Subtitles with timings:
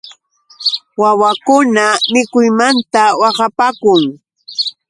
[1.01, 4.01] Wawakuna mikuymanta waqapaakun.